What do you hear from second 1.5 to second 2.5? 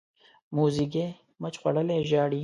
خوړلی ژاړي.